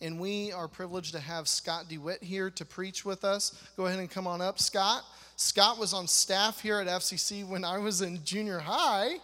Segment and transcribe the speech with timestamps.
[0.00, 3.62] And we are privileged to have Scott DeWitt here to preach with us.
[3.76, 5.04] Go ahead and come on up, Scott.
[5.36, 9.16] Scott was on staff here at FCC when I was in junior high.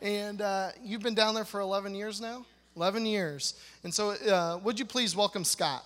[0.00, 2.44] And uh, you've been down there for 11 years now?
[2.76, 3.54] 11 years.
[3.84, 5.84] And so, uh, would you please welcome Scott?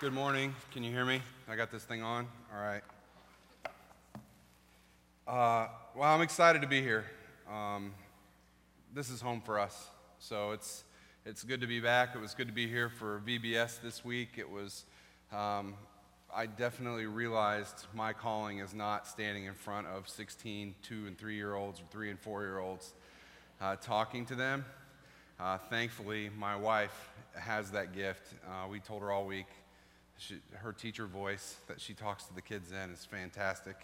[0.00, 0.54] Good morning.
[0.72, 1.22] Can you hear me?
[1.48, 2.26] I got this thing on?
[2.52, 2.82] All right.
[5.26, 7.06] Uh, well, I'm excited to be here.
[7.50, 7.94] Um,
[8.92, 9.88] this is home for us.
[10.18, 10.84] So it's,
[11.24, 12.14] it's good to be back.
[12.14, 14.32] It was good to be here for VBS this week.
[14.36, 14.84] It was,
[15.32, 15.76] um,
[16.34, 21.36] I definitely realized my calling is not standing in front of 16, two and three
[21.36, 22.92] year olds or three and four year olds
[23.62, 24.62] uh, talking to them.
[25.40, 28.34] Uh, thankfully, my wife has that gift.
[28.46, 29.48] Uh, we told her all week
[30.18, 33.76] she, her teacher voice that she talks to the kids in is fantastic.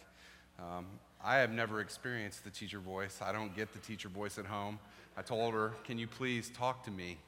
[0.59, 0.85] Um,
[1.23, 3.21] I have never experienced the teacher voice.
[3.23, 4.79] I don't get the teacher voice at home.
[5.17, 7.19] I told her, Can you please talk to me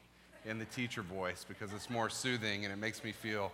[0.46, 3.52] in the teacher voice because it's more soothing and it makes me feel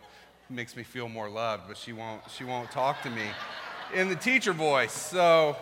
[0.50, 3.26] makes me feel more loved, but she won't she won't talk to me
[3.94, 4.92] in the teacher voice.
[4.92, 5.56] So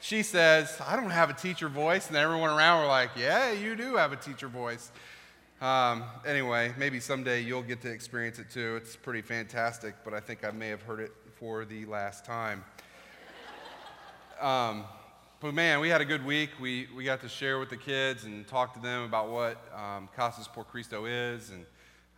[0.00, 3.76] she says, I don't have a teacher voice, and everyone around were like, Yeah, you
[3.76, 4.90] do have a teacher voice.
[5.60, 8.76] Um, anyway, maybe someday you'll get to experience it too.
[8.76, 12.64] It's pretty fantastic, but I think I may have heard it for the last time.
[14.40, 14.84] Um,
[15.40, 16.50] but man, we had a good week.
[16.58, 20.08] We, we got to share with the kids and talk to them about what um,
[20.16, 21.50] Casas por Cristo is.
[21.50, 21.66] And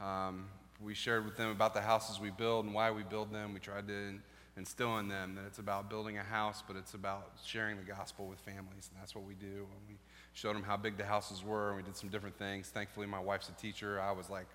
[0.01, 0.47] um,
[0.81, 3.55] we shared with them about the houses we build and why we build them.
[3.55, 4.15] We tried to
[4.57, 8.27] instill in them that it's about building a house, but it's about sharing the gospel
[8.27, 8.89] with families.
[8.93, 9.47] And that's what we do.
[9.47, 9.97] And we
[10.33, 12.69] showed them how big the houses were, and we did some different things.
[12.69, 14.01] Thankfully, my wife's a teacher.
[14.01, 14.47] I was like,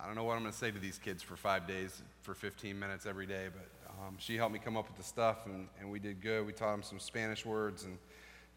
[0.00, 2.32] I don't know what I'm going to say to these kids for five days for
[2.32, 3.68] 15 minutes every day, but
[4.06, 6.46] um, she helped me come up with the stuff, and, and we did good.
[6.46, 7.98] We taught him some Spanish words and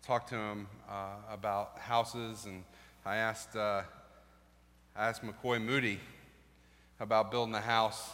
[0.05, 2.45] talked to him uh, about houses.
[2.45, 2.63] And
[3.05, 3.81] I asked, uh,
[4.95, 5.99] I asked McCoy Moody
[6.99, 8.11] about building a house.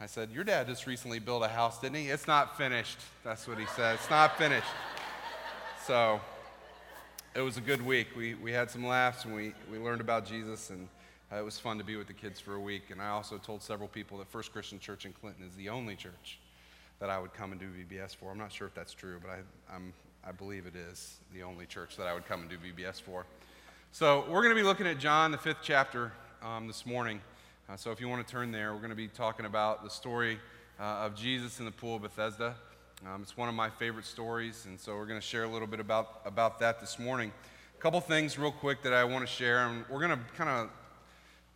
[0.00, 2.08] I said, Your dad just recently built a house, didn't he?
[2.08, 2.98] It's not finished.
[3.22, 3.94] That's what he said.
[3.94, 4.66] It's not finished.
[5.86, 6.20] So,
[7.34, 8.08] it was a good week.
[8.16, 10.88] We, we had some laughs and we, we learned about Jesus, and
[11.30, 12.84] uh, it was fun to be with the kids for a week.
[12.90, 15.94] And I also told several people that First Christian Church in Clinton is the only
[15.94, 16.38] church
[16.98, 18.30] that I would come and do VBS for.
[18.30, 19.92] I'm not sure if that's true, but I, I'm,
[20.26, 23.26] I believe it is the only church that I would come and do VBS for.
[23.92, 26.12] So we're going to be looking at John, the fifth chapter,
[26.42, 27.20] um, this morning.
[27.68, 29.90] Uh, so if you want to turn there, we're going to be talking about the
[29.90, 30.38] story
[30.80, 32.54] uh, of Jesus in the pool of Bethesda.
[33.06, 35.68] Um, it's one of my favorite stories, and so we're going to share a little
[35.68, 37.30] bit about, about that this morning.
[37.78, 40.68] A couple things, real quick, that I want to share, and we're going to kind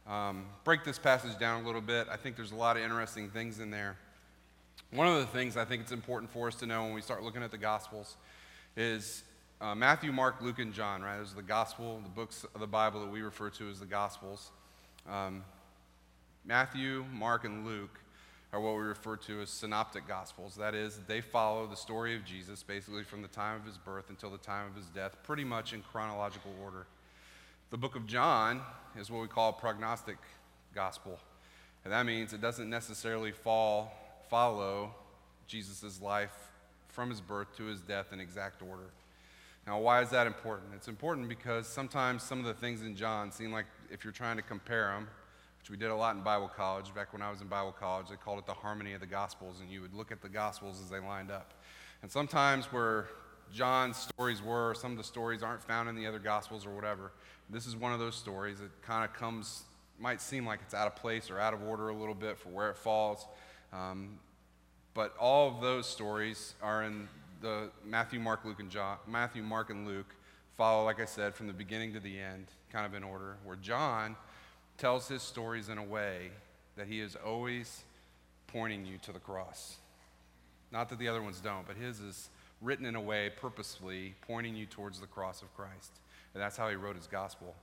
[0.07, 2.09] of um, break this passage down a little bit.
[2.11, 3.97] I think there's a lot of interesting things in there.
[4.93, 7.23] One of the things I think it's important for us to know when we start
[7.23, 8.17] looking at the Gospels
[8.77, 9.23] is
[9.61, 11.19] uh, Matthew, Mark, Luke, and John, right?
[11.19, 13.87] Those are the Gospel, the books of the Bible that we refer to as the
[13.87, 14.51] Gospels.
[15.09, 15.45] Um,
[16.45, 18.01] Matthew, Mark, and Luke
[18.53, 20.57] are what we refer to as synoptic gospels.
[20.57, 24.11] That is, they follow the story of Jesus basically from the time of his birth
[24.11, 26.87] until the time of his death, pretty much in chronological order.
[27.71, 28.61] The book of John
[28.99, 30.17] is what we call a prognostic
[30.75, 31.21] gospel.
[31.85, 33.93] And that means it doesn't necessarily fall,
[34.31, 34.95] follow
[35.49, 36.53] Jesus' life
[36.89, 38.91] from his birth to his death in exact order.
[39.67, 40.71] Now, why is that important?
[40.75, 44.37] It's important because sometimes some of the things in John seem like if you're trying
[44.37, 45.09] to compare them,
[45.59, 46.95] which we did a lot in Bible college.
[46.95, 49.61] Back when I was in Bible college, they called it the harmony of the Gospels,
[49.61, 51.53] and you would look at the Gospels as they lined up.
[52.03, 53.09] And sometimes where
[53.53, 57.13] John's stories were, some of the stories aren't found in the other Gospels or whatever.
[57.51, 59.65] This is one of those stories that kind of comes,
[59.99, 62.49] might seem like it's out of place or out of order a little bit for
[62.49, 63.27] where it falls.
[63.73, 64.19] Um,
[64.95, 67.09] but all of those stories are in
[67.41, 68.99] the Matthew, Mark, Luke, and John.
[69.07, 70.15] Matthew, Mark, and Luke
[70.57, 73.37] follow, like I said, from the beginning to the end, kind of in order.
[73.45, 74.17] Where John
[74.77, 76.31] tells his stories in a way
[76.77, 77.85] that he is always
[78.47, 79.77] pointing you to the cross.
[80.73, 82.29] Not that the other ones don't, but his is
[82.61, 85.93] written in a way purposefully pointing you towards the cross of Christ.
[86.35, 87.55] And that's how he wrote his gospel.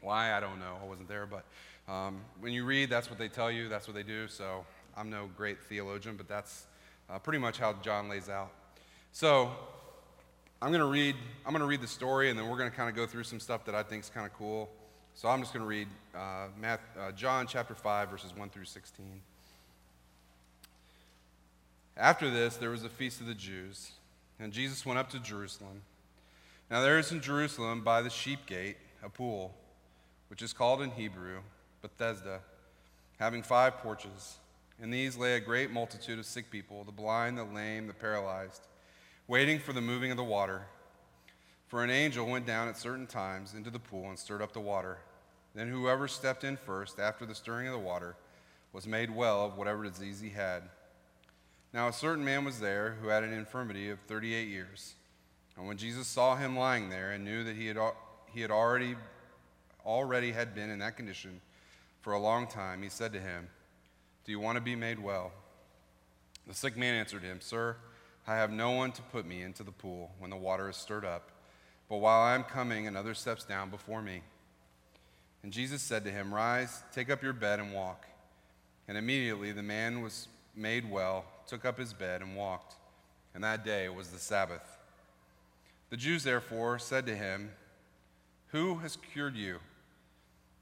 [0.00, 0.76] Why, I don't know.
[0.82, 1.44] I wasn't there, but
[1.92, 4.28] um, when you read, that's what they tell you, that's what they do.
[4.28, 4.64] So
[4.98, 6.66] I'm no great theologian, but that's
[7.08, 8.50] uh, pretty much how John lays out.
[9.12, 9.52] So
[10.60, 11.14] I'm going to read.
[11.46, 13.22] I'm going to read the story, and then we're going to kind of go through
[13.22, 14.68] some stuff that I think is kind of cool.
[15.14, 15.86] So I'm just going to read
[16.16, 19.06] uh, uh, John chapter 5, verses 1 through 16.
[21.96, 23.92] After this, there was a feast of the Jews,
[24.40, 25.82] and Jesus went up to Jerusalem.
[26.72, 29.54] Now there is in Jerusalem by the sheep gate a pool,
[30.28, 31.38] which is called in Hebrew
[31.82, 32.40] Bethesda,
[33.20, 34.38] having five porches.
[34.80, 38.62] In these lay a great multitude of sick people, the blind, the lame, the paralyzed,
[39.26, 40.66] waiting for the moving of the water.
[41.66, 44.60] For an angel went down at certain times into the pool and stirred up the
[44.60, 44.98] water.
[45.54, 48.14] Then whoever stepped in first after the stirring of the water
[48.72, 50.62] was made well of whatever disease he had.
[51.72, 54.94] Now a certain man was there who had an infirmity of 38 years.
[55.56, 57.78] And when Jesus saw him lying there and knew that he had,
[58.32, 58.94] he had already,
[59.84, 61.40] already had been in that condition
[62.00, 63.48] for a long time, he said to him,
[64.28, 65.32] Do you want to be made well?
[66.46, 67.76] The sick man answered him, Sir,
[68.26, 71.06] I have no one to put me into the pool when the water is stirred
[71.06, 71.30] up.
[71.88, 74.20] But while I am coming, another steps down before me.
[75.42, 78.04] And Jesus said to him, Rise, take up your bed and walk.
[78.86, 82.74] And immediately the man was made well, took up his bed and walked.
[83.34, 84.76] And that day was the Sabbath.
[85.88, 87.52] The Jews therefore said to him,
[88.48, 89.60] Who has cured you?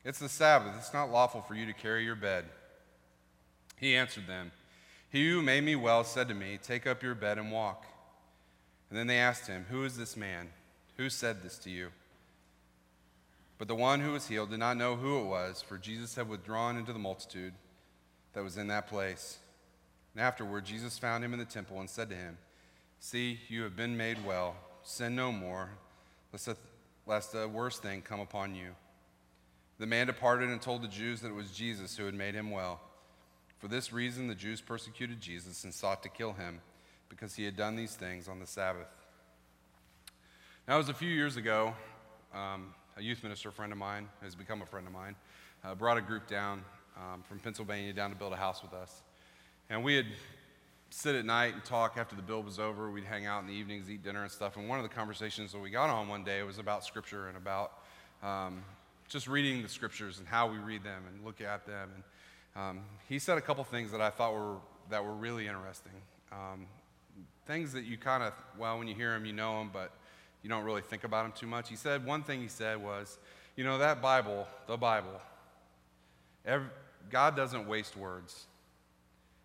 [0.05, 0.75] It's the Sabbath.
[0.79, 2.45] It's not lawful for you to carry your bed.
[3.77, 4.53] He answered them,
[5.11, 7.87] He who made me well said to me, Take up your bed and walk.
[8.91, 10.49] And then they asked him, Who is this man?
[10.97, 11.91] Who said this to you?
[13.59, 16.29] But the one who was healed did not know who it was, for Jesus had
[16.29, 17.55] withdrawn into the multitude
[18.35, 19.39] that was in that place.
[20.15, 22.39] And afterward, Jesus found him in the temple and said to him,
[23.01, 24.57] See, you have been made well.
[24.83, 25.71] Sin no more,
[26.33, 26.57] lest a,
[27.07, 28.69] lest a worse thing come upon you.
[29.79, 32.51] The man departed and told the Jews that it was Jesus who had made him
[32.51, 32.81] well.
[33.59, 36.61] For this reason, the Jews persecuted Jesus and sought to kill him,
[37.09, 38.89] because he had done these things on the Sabbath.
[40.67, 41.75] Now, it was a few years ago.
[42.35, 45.15] Um, a youth minister friend of mine has become a friend of mine.
[45.65, 46.65] Uh, brought a group down
[46.97, 49.03] um, from Pennsylvania down to build a house with us,
[49.71, 50.07] and we had
[50.91, 52.91] sit at night and talk after the build was over.
[52.91, 54.57] We'd hang out in the evenings, eat dinner and stuff.
[54.57, 57.37] And one of the conversations that we got on one day was about Scripture and
[57.37, 57.73] about
[58.23, 58.63] um,
[59.09, 61.91] just reading the Scriptures and how we read them and look at them.
[61.95, 62.05] And
[62.57, 64.57] um, he said a couple things that I thought were
[64.91, 65.93] that were really interesting.
[66.33, 66.67] Um,
[67.47, 69.93] things that you kind of well, when you hear them, you know them, but
[70.43, 71.69] you don't really think about them too much.
[71.69, 73.19] He said, one thing he said was,
[73.57, 75.21] you know, that Bible, the Bible,
[76.45, 76.69] every,
[77.11, 78.45] God doesn't waste words.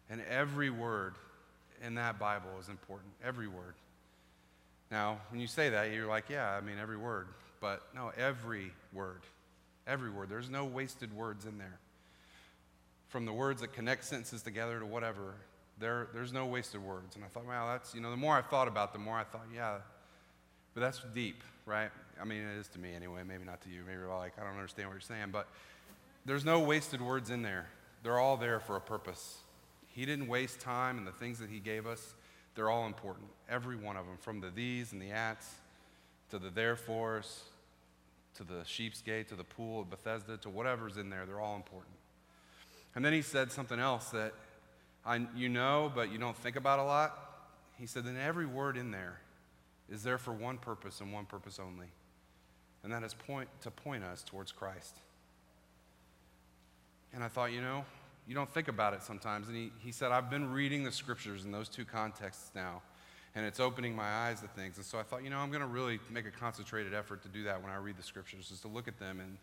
[0.09, 1.15] And every word
[1.83, 3.11] in that Bible is important.
[3.23, 3.73] Every word.
[4.91, 7.27] Now, when you say that, you're like, yeah, I mean, every word.
[7.61, 9.21] But no, every word.
[9.87, 10.29] Every word.
[10.29, 11.79] There's no wasted words in there.
[13.11, 15.35] From the words that connect sentences together to whatever,
[15.77, 17.17] there, there's no wasted words.
[17.17, 19.17] And I thought, wow, that's, you know, the more I thought about it, the more
[19.17, 19.79] I thought, yeah,
[20.73, 21.89] but that's deep, right?
[22.21, 23.81] I mean, it is to me anyway, maybe not to you.
[23.85, 25.27] Maybe you're like, I don't understand what you're saying.
[25.29, 25.49] But
[26.25, 27.67] there's no wasted words in there,
[28.01, 29.39] they're all there for a purpose.
[29.89, 32.13] He didn't waste time, and the things that He gave us,
[32.55, 33.27] they're all important.
[33.49, 35.49] Every one of them, from the these and the ats
[36.29, 37.41] to the therefores
[38.35, 41.57] to the sheep's gate to the pool of Bethesda to whatever's in there, they're all
[41.57, 41.93] important.
[42.95, 44.33] And then He said something else that
[45.05, 47.17] I, you know, but you don't think about a lot.
[47.79, 49.19] He said, then every word in there
[49.89, 51.87] is there for one purpose and one purpose only,
[52.83, 54.97] and that is point, to point us towards Christ.
[57.13, 57.83] And I thought, you know,
[58.27, 59.47] you don't think about it sometimes.
[59.47, 62.83] And he, he said, I've been reading the scriptures in those two contexts now,
[63.33, 64.77] and it's opening my eyes to things.
[64.77, 67.29] And so I thought, you know, I'm going to really make a concentrated effort to
[67.29, 69.37] do that when I read the scriptures, is to look at them in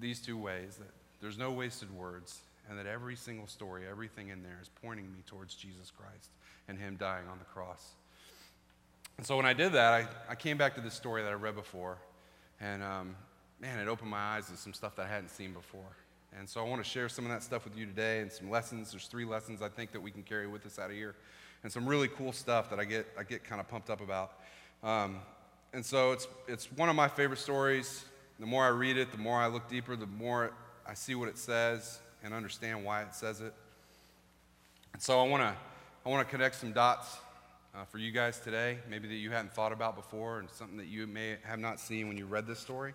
[0.00, 0.88] these two ways that
[1.20, 2.38] there's no wasted words,
[2.68, 6.30] and that every single story, everything in there is pointing me towards Jesus Christ
[6.68, 7.92] and Him dying on the cross.
[9.18, 11.34] And so when I did that, I, I came back to this story that I
[11.34, 11.98] read before.
[12.60, 13.16] And um,
[13.60, 15.96] man, it opened my eyes to some stuff that I hadn't seen before.
[16.38, 18.48] And so I want to share some of that stuff with you today and some
[18.48, 18.90] lessons.
[18.92, 21.14] There's three lessons I think that we can carry with us out of here.
[21.62, 24.32] And some really cool stuff that I get, I get kind of pumped up about.
[24.82, 25.18] Um,
[25.74, 28.04] and so it's, it's one of my favorite stories.
[28.40, 30.52] The more I read it, the more I look deeper, the more
[30.86, 33.54] I see what it says and understand why it says it.
[34.92, 35.54] And so I want to
[36.04, 37.18] I want to connect some dots
[37.74, 40.88] uh, for you guys today, maybe that you hadn't thought about before and something that
[40.88, 42.92] you may have not seen when you read this story.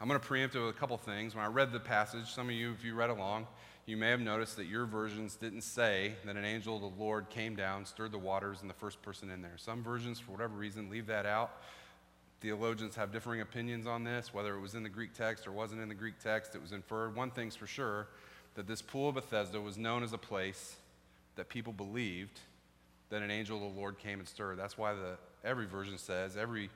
[0.00, 1.34] I'm going to preempt it with a couple things.
[1.34, 3.46] When I read the passage, some of you, if you read along,
[3.84, 7.28] you may have noticed that your versions didn't say that an angel of the Lord
[7.28, 9.58] came down, stirred the waters, and the first person in there.
[9.58, 11.60] Some versions, for whatever reason, leave that out.
[12.40, 15.82] Theologians have differing opinions on this, whether it was in the Greek text or wasn't
[15.82, 16.54] in the Greek text.
[16.54, 17.14] It was inferred.
[17.14, 18.08] One thing's for sure
[18.60, 20.76] that this pool of Bethesda was known as a place
[21.36, 22.40] that people believed
[23.08, 24.58] that an angel of the Lord came and stirred.
[24.58, 26.68] That's why the, every version says, every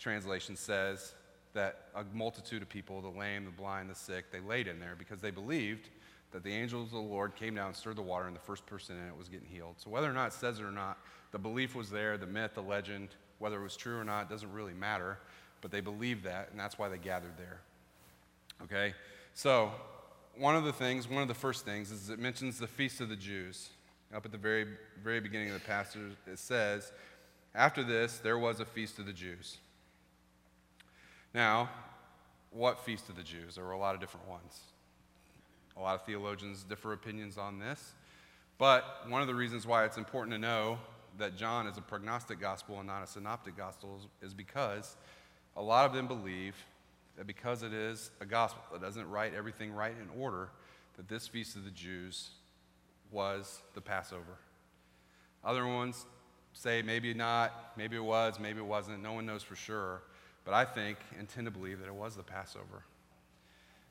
[0.00, 1.14] translation says
[1.54, 4.96] that a multitude of people, the lame, the blind, the sick, they laid in there
[4.98, 5.90] because they believed
[6.32, 8.66] that the angels of the Lord came down and stirred the water and the first
[8.66, 9.76] person in it was getting healed.
[9.76, 10.98] So whether or not it says it or not,
[11.30, 14.52] the belief was there, the myth, the legend, whether it was true or not, doesn't
[14.52, 15.20] really matter,
[15.60, 17.60] but they believed that, and that's why they gathered there.
[18.64, 18.92] Okay?
[19.34, 19.70] So,
[20.38, 23.08] one of the things, one of the first things is it mentions the feast of
[23.08, 23.70] the Jews
[24.14, 24.66] up at the very,
[25.02, 26.92] very beginning of the passage, it says,
[27.54, 29.58] After this, there was a feast of the Jews.
[31.34, 31.68] Now,
[32.50, 33.56] what feast of the Jews?
[33.56, 34.60] There were a lot of different ones.
[35.76, 37.92] A lot of theologians differ opinions on this.
[38.56, 40.78] But one of the reasons why it's important to know
[41.18, 44.96] that John is a prognostic gospel and not a synoptic gospel is because
[45.56, 46.54] a lot of them believe
[47.18, 50.50] that because it is a gospel that doesn't write everything right in order,
[50.96, 52.30] that this feast of the Jews
[53.10, 54.38] was the Passover.
[55.44, 56.06] Other ones
[56.52, 59.02] say maybe not, maybe it was, maybe it wasn't.
[59.02, 60.02] No one knows for sure.
[60.44, 62.84] But I think and tend to believe that it was the Passover.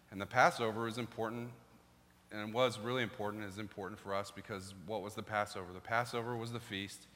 [0.10, 1.50] And the Passover is important
[2.32, 5.68] and was really important is important for us because what was the Passover?
[5.74, 7.08] The Passover was the feast,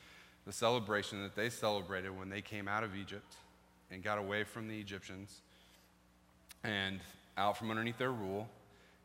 [0.46, 3.36] the celebration that they celebrated when they came out of Egypt
[3.90, 5.42] and got away from the Egyptians
[6.64, 7.00] and
[7.38, 8.48] out from underneath their rule.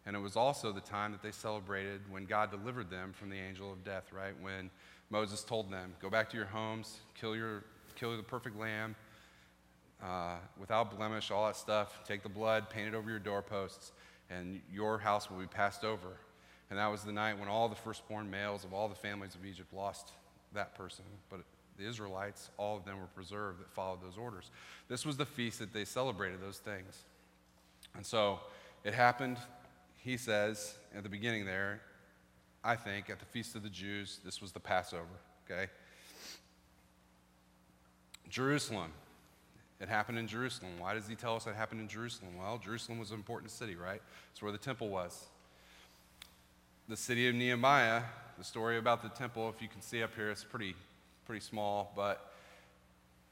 [0.04, 3.36] And it was also the time that they celebrated when God delivered them from the
[3.36, 4.34] angel of death, right?
[4.40, 4.70] When
[5.10, 7.64] Moses told them, Go back to your homes, kill, your,
[7.96, 8.94] kill the perfect lamb
[10.02, 12.00] uh, without blemish, all that stuff.
[12.06, 13.92] Take the blood, paint it over your doorposts,
[14.30, 16.18] and your house will be passed over.
[16.70, 19.44] And that was the night when all the firstborn males of all the families of
[19.44, 20.12] Egypt lost
[20.52, 21.04] that person.
[21.30, 21.40] But
[21.78, 24.50] the Israelites, all of them were preserved that followed those orders.
[24.88, 27.04] This was the feast that they celebrated those things.
[27.96, 28.40] And so
[28.84, 29.38] it happened,
[29.96, 31.80] he says at the beginning there,
[32.62, 35.04] I think, at the Feast of the Jews, this was the Passover,
[35.48, 35.70] okay?
[38.28, 38.92] Jerusalem.
[39.80, 40.72] It happened in Jerusalem.
[40.78, 42.32] Why does he tell us it happened in Jerusalem?
[42.38, 44.00] Well, Jerusalem was an important city, right?
[44.32, 45.26] It's where the temple was.
[46.88, 48.02] The city of Nehemiah,
[48.38, 50.74] the story about the temple, if you can see up here, it's pretty,
[51.26, 52.32] pretty small, but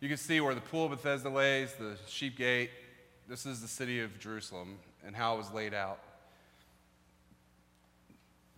[0.00, 2.70] you can see where the pool of Bethesda lays, the sheep gate.
[3.26, 5.98] This is the city of Jerusalem and how it was laid out.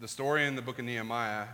[0.00, 1.46] The story in the book of Nehemiah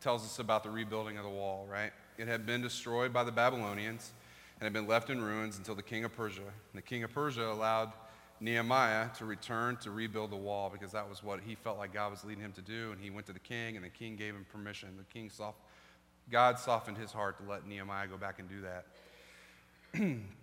[0.00, 1.90] tells us about the rebuilding of the wall, right?
[2.18, 4.12] It had been destroyed by the Babylonians
[4.60, 6.42] and had been left in ruins until the king of Persia.
[6.42, 7.92] And the king of Persia allowed
[8.38, 12.12] Nehemiah to return to rebuild the wall because that was what he felt like God
[12.12, 12.92] was leading him to do.
[12.92, 14.90] And he went to the king, and the king gave him permission.
[14.96, 15.58] The king soft,
[16.30, 20.16] God softened his heart to let Nehemiah go back and do that.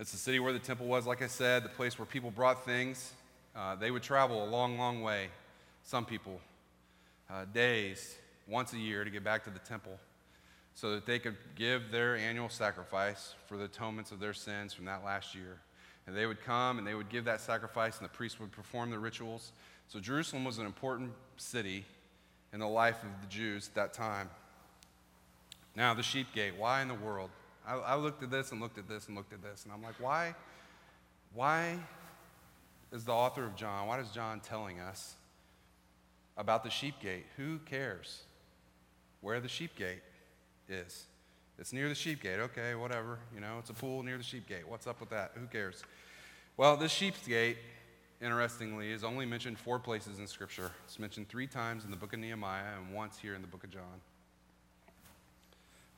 [0.00, 2.64] it's the city where the temple was, like I said, the place where people brought
[2.64, 3.12] things.
[3.54, 5.28] Uh, they would travel a long, long way.
[5.84, 6.40] Some people,
[7.28, 8.16] uh, days,
[8.48, 9.98] once a year to get back to the temple
[10.74, 14.86] so that they could give their annual sacrifice for the atonements of their sins from
[14.86, 15.58] that last year.
[16.06, 18.88] And they would come and they would give that sacrifice, and the priests would perform
[18.88, 19.52] the rituals.
[19.88, 21.84] So Jerusalem was an important city
[22.54, 24.30] in the life of the Jews at that time.
[25.76, 27.28] Now, the sheep gate, why in the world?
[27.66, 29.82] I, I looked at this and looked at this and looked at this, and I'm
[29.82, 30.34] like, why?
[31.34, 31.78] Why
[32.92, 35.14] is the author of John, why is John telling us
[36.36, 37.26] about the sheep gate?
[37.36, 38.22] Who cares
[39.20, 40.02] where the sheep gate
[40.68, 41.04] is.
[41.58, 42.40] It's near the sheep gate.
[42.40, 43.18] Okay, whatever.
[43.34, 44.66] You know, it's a pool near the sheep gate.
[44.66, 45.32] What's up with that?
[45.34, 45.82] Who cares?
[46.56, 47.58] Well, this sheep's gate,
[48.22, 50.72] interestingly, is only mentioned four places in Scripture.
[50.84, 53.64] It's mentioned three times in the book of Nehemiah and once here in the book
[53.64, 54.00] of John.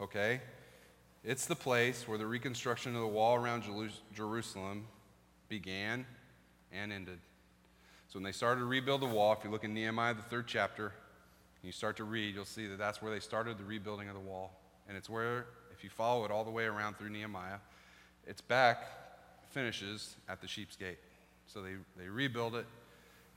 [0.00, 0.40] Okay?
[1.24, 3.64] It's the place where the reconstruction of the wall around
[4.12, 4.86] Jerusalem
[5.48, 6.04] began
[6.72, 7.18] and ended.
[8.08, 10.48] So when they started to rebuild the wall, if you look in Nehemiah, the third
[10.48, 10.92] chapter, and
[11.62, 14.20] you start to read, you'll see that that's where they started the rebuilding of the
[14.20, 14.58] wall.
[14.88, 17.58] And it's where, if you follow it all the way around through Nehemiah,
[18.26, 18.84] its back
[19.50, 20.98] finishes at the sheep's gate.
[21.46, 22.66] So they, they rebuild it,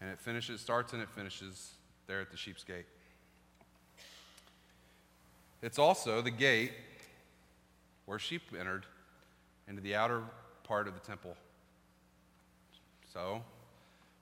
[0.01, 1.74] and it finishes, starts and it finishes
[2.08, 2.86] there at the sheep's gate.
[5.62, 6.72] It's also the gate
[8.05, 8.85] where sheep entered
[9.67, 10.24] into the outer
[10.63, 11.35] part of the temple.
[13.13, 13.41] So,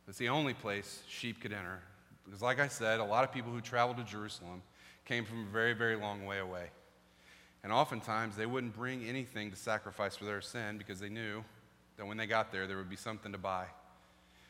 [0.08, 1.80] it's the only place sheep could enter.
[2.26, 4.62] Because, like I said, a lot of people who traveled to Jerusalem
[5.06, 6.70] came from a very, very long way away.
[7.64, 11.44] And oftentimes they wouldn't bring anything to sacrifice for their sin because they knew
[11.98, 13.66] that when they got there, there would be something to buy.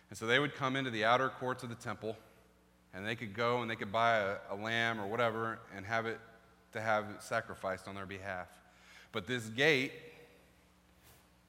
[0.10, 2.16] And so they would come into the outer courts of the temple
[2.94, 6.06] and they could go and they could buy a, a lamb or whatever and have
[6.06, 6.20] it
[6.74, 8.48] to have it sacrificed on their behalf.
[9.14, 9.94] But this gate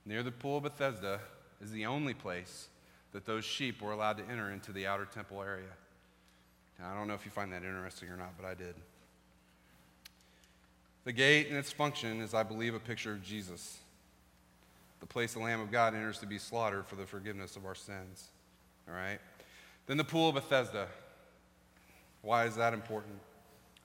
[0.06, 1.18] near the pool of Bethesda
[1.60, 2.68] is the only place
[3.12, 5.72] that those sheep were allowed to enter into the outer temple area.
[6.78, 8.74] Now, I don't know if you find that interesting or not, but I did.
[11.04, 13.78] The gate and its function is, I believe, a picture of Jesus,
[15.00, 17.74] the place the Lamb of God enters to be slaughtered for the forgiveness of our
[17.74, 18.28] sins.
[18.88, 19.18] All right?
[19.86, 20.88] Then the pool of Bethesda.
[22.22, 23.14] Why is that important?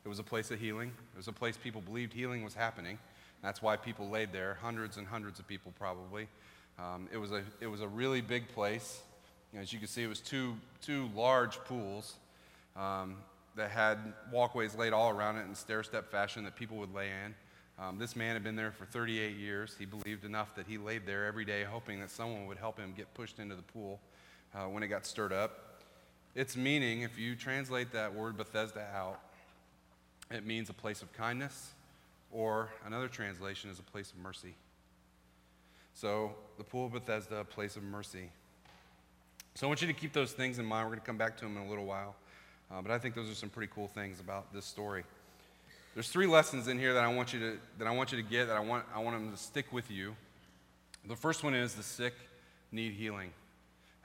[0.03, 0.91] It was a place of healing.
[1.13, 2.98] It was a place people believed healing was happening.
[3.41, 6.27] That's why people laid there, hundreds and hundreds of people probably.
[6.77, 9.01] Um, it, was a, it was a really big place.
[9.58, 12.15] As you can see, it was two, two large pools.
[12.75, 13.17] Um,
[13.60, 13.98] that had
[14.31, 17.36] walkways laid all around it in stair step fashion that people would lay in.
[17.77, 19.75] Um, this man had been there for 38 years.
[19.77, 22.93] He believed enough that he laid there every day, hoping that someone would help him
[22.96, 24.00] get pushed into the pool
[24.53, 25.81] uh, when it got stirred up.
[26.36, 29.19] Its meaning, if you translate that word Bethesda out,
[30.31, 31.72] it means a place of kindness,
[32.31, 34.55] or another translation is a place of mercy.
[35.93, 38.29] So, the pool of Bethesda, a place of mercy.
[39.55, 40.86] So, I want you to keep those things in mind.
[40.86, 42.15] We're going to come back to them in a little while.
[42.71, 45.03] Uh, but I think those are some pretty cool things about this story.
[45.95, 48.24] There's three lessons in here that I want you to, that I want you to
[48.24, 50.15] get, that I want, I want them to stick with you.
[51.07, 52.13] The first one is the sick
[52.71, 53.31] need healing.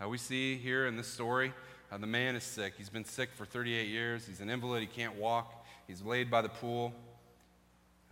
[0.03, 1.53] Uh, we see here in this story,
[1.93, 2.75] uh, the man is sick.
[2.79, 4.27] He's been sick for 38 years.
[4.27, 4.81] He's an invalid.
[4.81, 5.65] He can't walk.
[5.87, 6.93] He's laid by the pool.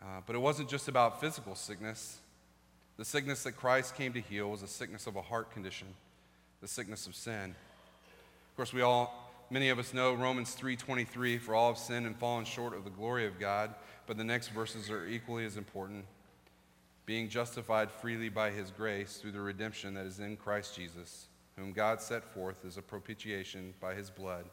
[0.03, 2.19] Uh, but it wasn't just about physical sickness.
[2.97, 5.89] The sickness that Christ came to heal was a sickness of a heart condition,
[6.61, 7.55] the sickness of sin.
[8.51, 12.17] Of course, we all Many of us know Romans 3:23 for all have sinned and
[12.19, 13.75] fallen short of the glory of God,
[14.07, 16.07] but the next verses are equally as important.
[17.05, 21.75] Being justified freely by his grace through the redemption that is in Christ Jesus, whom
[21.75, 24.47] God set forth as a propitiation by his blood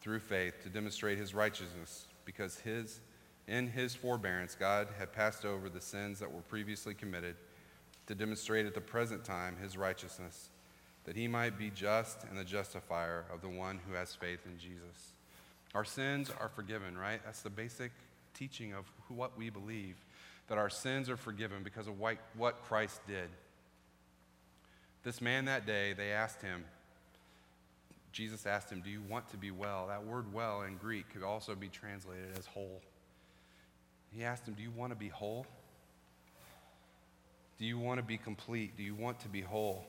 [0.00, 3.00] through faith to demonstrate his righteousness, because his
[3.50, 7.36] in his forbearance God had passed over the sins that were previously committed
[8.06, 10.48] to demonstrate at the present time his righteousness
[11.04, 14.58] that he might be just and the justifier of the one who has faith in
[14.58, 15.12] Jesus.
[15.74, 17.20] Our sins are forgiven, right?
[17.24, 17.90] That's the basic
[18.34, 19.96] teaching of what we believe,
[20.48, 22.18] that our sins are forgiven because of what,
[22.64, 23.28] Christ did.
[25.02, 26.64] This man that day, they asked him,
[28.12, 29.86] Jesus asked him, Do you want to be well?
[29.88, 32.82] That word well in Greek could also be translated as whole.
[34.16, 35.46] He asked him, Do you want to be whole?
[37.58, 38.76] Do you want to be complete?
[38.76, 39.84] Do you want to be whole?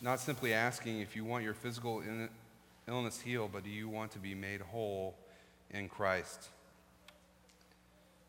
[0.00, 2.02] Not simply asking if you want your physical
[2.86, 5.14] illness healed, but do you want to be made whole
[5.70, 6.48] in Christ?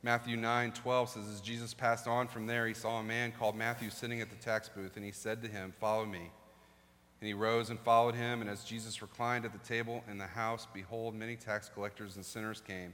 [0.04, 3.58] Matthew 9 12 says, As Jesus passed on from there, he saw a man called
[3.58, 6.32] Matthew sitting at the tax booth, and he said to him, Follow me.
[7.20, 8.42] And he rose and followed him.
[8.42, 12.24] And as Jesus reclined at the table in the house, behold, many tax collectors and
[12.24, 12.94] sinners came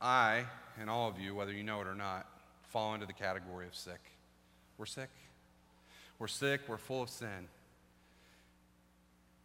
[0.00, 0.44] I,
[0.80, 2.26] and all of you, whether you know it or not,
[2.68, 4.00] fall into the category of sick.
[4.78, 5.08] We're sick.
[6.18, 6.62] We're sick.
[6.68, 7.48] We're full of sin.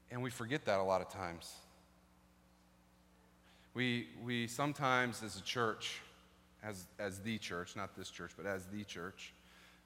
[0.10, 1.54] And we forget that a lot of times.
[3.74, 6.02] We, we sometimes, as a church,
[6.64, 9.34] as, as the church, not this church, but as the church,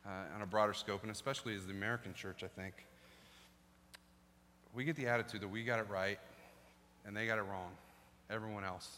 [0.05, 2.73] uh, on a broader scope, and especially as the American church, I think,
[4.73, 6.19] we get the attitude that we got it right
[7.05, 7.71] and they got it wrong.
[8.29, 8.97] Everyone else.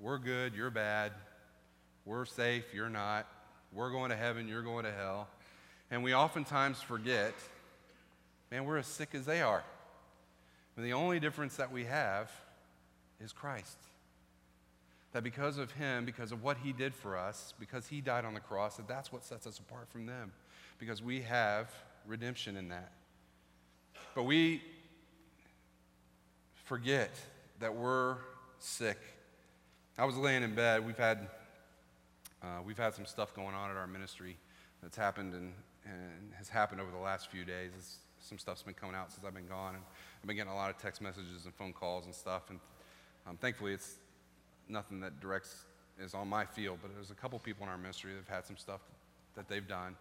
[0.00, 1.12] We're good, you're bad.
[2.06, 3.26] We're safe, you're not.
[3.70, 5.28] We're going to heaven, you're going to hell.
[5.90, 7.34] And we oftentimes forget,
[8.50, 9.62] man, we're as sick as they are.
[10.76, 12.30] And the only difference that we have
[13.22, 13.76] is Christ.
[15.12, 18.32] That because of him, because of what he did for us, because he died on
[18.32, 20.32] the cross, that that's what sets us apart from them.
[20.78, 21.68] Because we have
[22.06, 22.92] redemption in that.
[24.14, 24.62] But we
[26.64, 27.10] forget
[27.58, 28.16] that we're
[28.58, 28.98] sick.
[29.98, 30.86] I was laying in bed.
[30.86, 31.28] We've had,
[32.42, 34.36] uh, we've had some stuff going on at our ministry
[34.82, 35.52] that's happened and,
[35.84, 37.72] and has happened over the last few days.
[37.76, 39.84] It's, some stuff's been coming out since I've been gone, and
[40.20, 42.50] I've been getting a lot of text messages and phone calls and stuff.
[42.50, 42.60] And
[43.26, 43.96] um, thankfully, it's
[44.68, 45.64] nothing that directs
[45.98, 48.46] is on my field, but there's a couple people in our ministry that have had
[48.46, 48.80] some stuff
[49.36, 49.96] that they've done,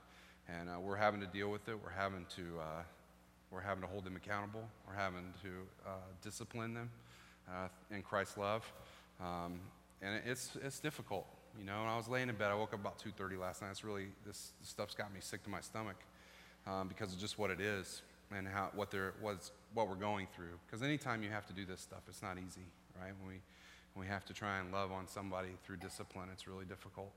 [0.47, 1.77] and uh, we're having to deal with it.
[1.81, 2.83] We're having to uh,
[3.51, 4.63] we're having to hold them accountable.
[4.87, 5.49] We're having to
[5.85, 6.89] uh, discipline them
[7.49, 8.71] uh, in Christ's love,
[9.19, 9.59] um,
[10.01, 11.25] and it's it's difficult.
[11.57, 13.71] You know, when I was laying in bed, I woke up about 2:30 last night.
[13.71, 15.97] It's really this, this stuff's got me sick to my stomach
[16.67, 18.01] um, because of just what it is
[18.35, 20.57] and how what there was what we're going through.
[20.65, 22.67] Because anytime you have to do this stuff, it's not easy,
[22.99, 23.11] right?
[23.19, 23.41] When we
[23.93, 27.11] when we have to try and love on somebody through discipline, it's really difficult.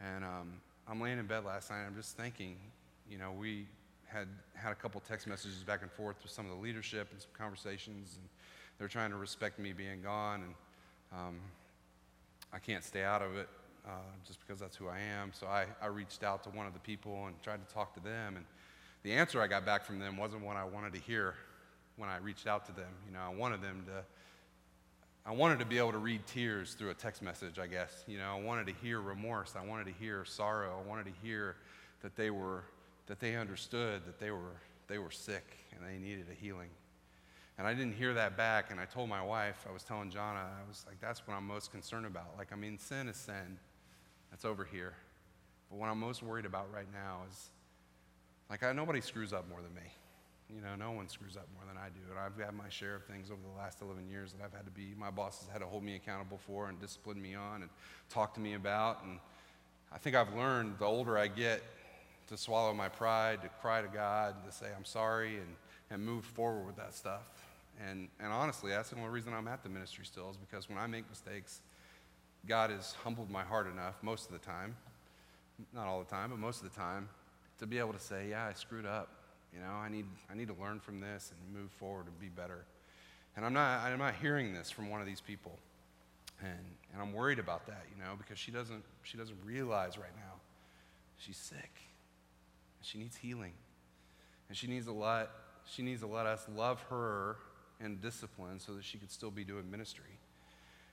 [0.00, 0.52] And um,
[0.86, 1.84] I'm laying in bed last night.
[1.86, 2.56] I'm just thinking,
[3.10, 3.66] you know, we
[4.06, 7.20] had had a couple text messages back and forth with some of the leadership and
[7.20, 8.28] some conversations, and
[8.78, 10.54] they're trying to respect me being gone, and
[11.12, 11.40] um,
[12.52, 13.48] I can't stay out of it
[13.86, 13.90] uh,
[14.26, 15.32] just because that's who I am.
[15.32, 18.00] So I, I reached out to one of the people and tried to talk to
[18.00, 18.44] them, and
[19.02, 21.34] the answer I got back from them wasn't what I wanted to hear
[21.96, 22.90] when I reached out to them.
[23.06, 24.04] You know, I wanted them to.
[25.26, 28.02] I wanted to be able to read tears through a text message, I guess.
[28.06, 29.54] You know, I wanted to hear remorse.
[29.60, 30.80] I wanted to hear sorrow.
[30.82, 31.56] I wanted to hear
[32.02, 32.64] that they were,
[33.08, 34.56] that they understood that they were,
[34.86, 36.70] they were sick and they needed a healing.
[37.58, 38.70] And I didn't hear that back.
[38.70, 41.46] And I told my wife, I was telling Jonna, I was like, that's what I'm
[41.46, 42.34] most concerned about.
[42.38, 43.58] Like, I mean, sin is sin.
[44.30, 44.94] That's over here.
[45.68, 47.50] But what I'm most worried about right now is,
[48.48, 49.90] like, I, nobody screws up more than me.
[50.54, 52.00] You know, no one screws up more than I do.
[52.10, 54.64] And I've had my share of things over the last 11 years that I've had
[54.64, 57.70] to be, my bosses had to hold me accountable for and discipline me on and
[58.08, 59.04] talk to me about.
[59.04, 59.18] And
[59.92, 61.62] I think I've learned the older I get
[62.28, 65.54] to swallow my pride, to cry to God, to say I'm sorry, and,
[65.90, 67.22] and move forward with that stuff.
[67.86, 70.78] And, and honestly, that's the only reason I'm at the ministry still, is because when
[70.78, 71.60] I make mistakes,
[72.46, 74.76] God has humbled my heart enough most of the time,
[75.72, 77.08] not all the time, but most of the time,
[77.58, 79.10] to be able to say, yeah, I screwed up.
[79.52, 82.28] You know, I need, I need to learn from this and move forward and be
[82.28, 82.64] better.
[83.36, 85.58] And I'm not, I'm not hearing this from one of these people.
[86.40, 86.58] And,
[86.92, 90.34] and I'm worried about that, you know, because she doesn't, she doesn't realize right now
[91.18, 91.70] she's sick.
[92.82, 93.52] She needs healing.
[94.48, 95.30] And she needs to let,
[95.64, 97.36] she needs to let us love her
[97.80, 100.18] and discipline so that she could still be doing ministry.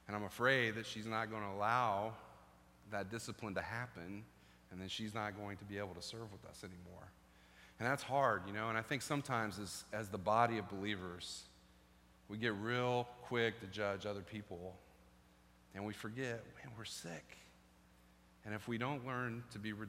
[0.08, 2.13] And I'm afraid that she's not going to allow
[2.91, 4.24] that discipline to happen,
[4.71, 7.08] and then she's not going to be able to serve with us anymore.
[7.80, 8.69] And that's hard, you know.
[8.69, 11.43] And I think sometimes as, as the body of believers,
[12.30, 14.76] we get real quick to judge other people,
[15.74, 17.38] and we forget, man, we're sick.
[18.45, 19.88] And if we don't learn to be re-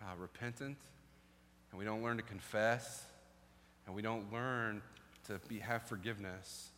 [0.00, 0.78] uh, repentant,
[1.70, 3.04] and we don't learn to confess,
[3.86, 4.80] and we don't learn
[5.26, 6.70] to be, have forgiveness,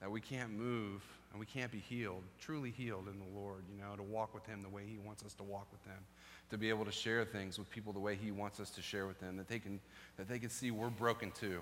[0.00, 3.82] that we can't move and we can't be healed, truly healed in the Lord, you
[3.82, 6.00] know, to walk with Him the way He wants us to walk with Him,
[6.50, 9.06] to be able to share things with people the way He wants us to share
[9.06, 9.80] with them, that they can,
[10.16, 11.60] that they can see we're broken too,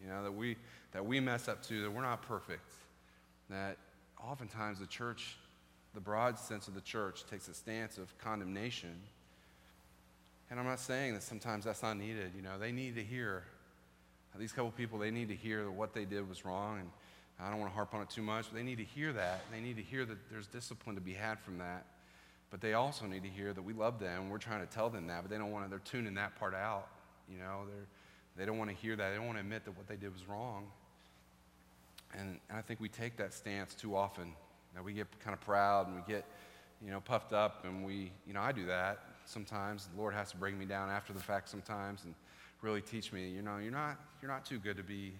[0.00, 0.56] you know, that we,
[0.92, 2.72] that we mess up too, that we're not perfect,
[3.48, 3.78] that
[4.22, 5.36] oftentimes the church,
[5.94, 8.94] the broad sense of the church, takes a stance of condemnation.
[10.50, 13.44] And I'm not saying that sometimes that's not needed, you know, they need to hear
[14.38, 16.88] these couple people, they need to hear that what they did was wrong, and
[17.40, 19.42] I don't want to harp on it too much, but they need to hear that.
[19.50, 21.86] They need to hear that there's discipline to be had from that.
[22.50, 24.28] But they also need to hear that we love them.
[24.28, 26.54] We're trying to tell them that, but they don't want to, they're tuning that part
[26.54, 26.88] out.
[27.30, 27.86] You know, they're,
[28.36, 29.10] they don't want to hear that.
[29.10, 30.66] They don't want to admit that what they did was wrong.
[32.18, 34.32] And, and I think we take that stance too often.
[34.74, 36.24] That we get kind of proud and we get,
[36.84, 39.88] you know, puffed up, and we, you know, I do that sometimes.
[39.94, 42.04] The Lord has to bring me down after the fact sometimes.
[42.04, 42.14] And,
[42.62, 45.12] really teach me, you know, you're not, you're not too good to be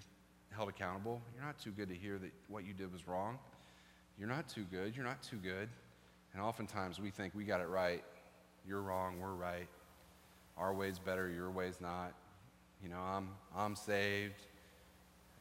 [0.50, 1.20] held accountable.
[1.34, 3.38] You're not too good to hear that what you did was wrong.
[4.18, 4.94] You're not too good.
[4.94, 5.68] You're not too good.
[6.34, 8.04] And oftentimes we think we got it right.
[8.66, 9.18] You're wrong.
[9.20, 9.68] We're right.
[10.58, 11.28] Our way's better.
[11.28, 12.12] Your way's not.
[12.82, 14.42] You know, I'm, I'm saved,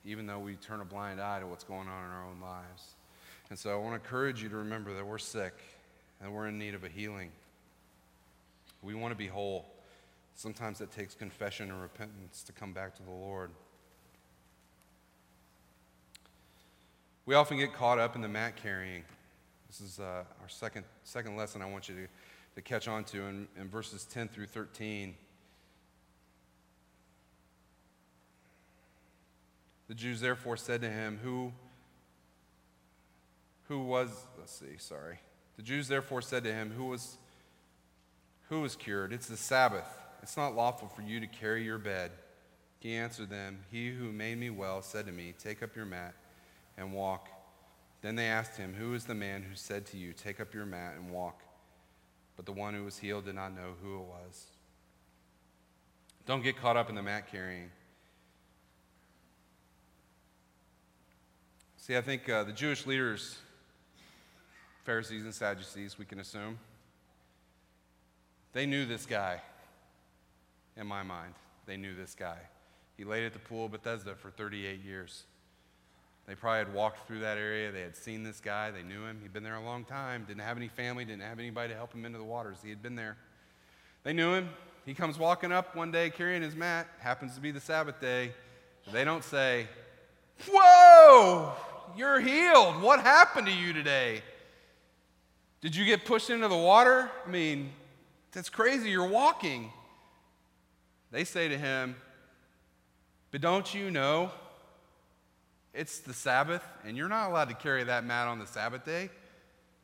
[0.06, 2.96] even though we turn a blind eye to what's going on in our own lives.
[3.50, 5.54] And so I want to encourage you to remember that we're sick
[6.22, 7.32] and we're in need of a healing.
[8.82, 9.66] We want to be whole.
[10.40, 13.52] Sometimes it takes confession and repentance to come back to the Lord.
[17.26, 19.04] We often get caught up in the mat carrying.
[19.68, 22.08] This is uh, our second, second lesson I want you to,
[22.56, 25.14] to catch on to in, in verses 10 through 13.
[29.90, 31.52] The Jews therefore said to him, Who,
[33.68, 35.20] who was, let's see, sorry.
[35.58, 37.18] The Jews therefore said to him, Who was,
[38.48, 39.12] who was cured?
[39.12, 39.98] It's the Sabbath.
[40.22, 42.12] It's not lawful for you to carry your bed.
[42.80, 46.14] He answered them, He who made me well said to me, Take up your mat
[46.78, 47.30] and walk.
[48.02, 50.66] Then they asked him, Who is the man who said to you, Take up your
[50.66, 51.42] mat and walk?
[52.36, 54.46] But the one who was healed did not know who it was.
[56.26, 57.70] Don't get caught up in the mat carrying.
[61.78, 63.38] See, I think uh, the Jewish leaders,
[64.86, 66.60] Pharisees and Sadducees, we can assume,
[68.54, 69.42] they knew this guy
[70.80, 71.34] in my mind.
[71.66, 72.38] They knew this guy.
[72.98, 75.24] He laid at the pool of Bethesda for 38 years.
[76.26, 77.72] They probably had walked through that area.
[77.72, 78.72] They had seen this guy.
[78.72, 79.20] They knew him.
[79.22, 80.26] He'd been there a long time.
[80.28, 81.06] Didn't have any family.
[81.06, 82.58] Didn't have anybody to help him into the waters.
[82.64, 83.18] He had been there.
[84.04, 84.50] They knew him.
[84.86, 86.88] He comes walking up one day carrying his mat.
[87.00, 88.34] Happens to be the Sabbath day.
[88.92, 89.68] They don't say,
[90.50, 91.54] Whoa,
[91.98, 92.82] you're healed.
[92.82, 94.22] What happened to you today?
[95.62, 97.12] Did you get pushed into the water?
[97.26, 97.72] I mean,
[98.32, 98.90] that's crazy.
[98.90, 99.72] You're walking.
[101.12, 101.96] They say to him,
[103.32, 104.32] But don't you know
[105.74, 109.10] it's the Sabbath and you're not allowed to carry that mat on the Sabbath day?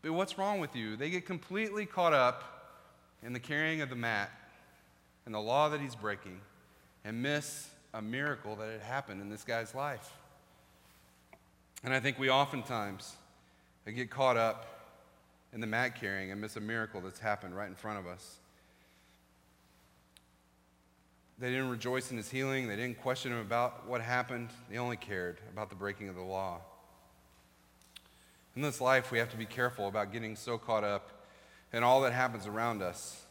[0.01, 0.95] But what's wrong with you?
[0.95, 2.43] They get completely caught up
[3.23, 4.29] in the carrying of the mat
[5.25, 6.39] and the law that he's breaking
[7.03, 10.11] and miss a miracle that had happened in this guy's life.
[11.83, 13.15] And I think we oftentimes,
[13.85, 14.65] get caught up
[15.53, 18.38] in the mat carrying and miss a miracle that's happened right in front of us.
[21.38, 22.67] They didn't rejoice in his healing.
[22.67, 24.50] They didn't question him about what happened.
[24.69, 26.62] They only cared about the breaking of the law.
[28.56, 31.26] In this life, we have to be careful about getting so caught up
[31.74, 33.26] in all that happens around us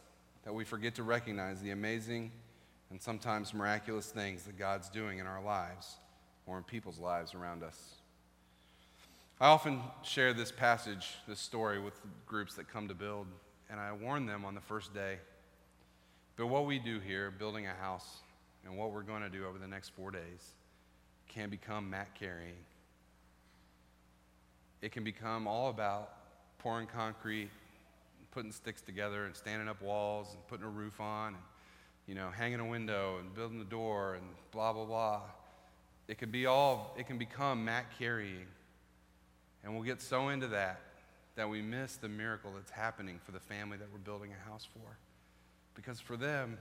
[0.45, 2.31] that we forget to recognize the amazing
[2.91, 5.97] and sometimes miraculous things that God's doing in our lives
[6.47, 7.95] or in people's lives around us.
[9.41, 11.95] I often share this passage, this story, with
[12.27, 13.27] groups that come to build,
[13.71, 15.19] and I warn them on the first day
[16.37, 18.19] but what we do here, building a house,
[18.65, 20.55] and what we're going to do over the next four days,
[21.29, 22.57] can become mat carrying.
[24.83, 26.11] It can become all about
[26.59, 27.51] pouring concrete,
[28.33, 31.43] putting sticks together, and standing up walls, and putting a roof on, and
[32.07, 35.21] you know, hanging a window, and building the door, and blah blah blah.
[36.09, 36.95] It can be all.
[36.99, 38.47] It can become mat carrying,
[39.63, 40.81] and we'll get so into that
[41.37, 44.67] that we miss the miracle that's happening for the family that we're building a house
[44.73, 44.99] for.
[45.75, 46.59] Because for them,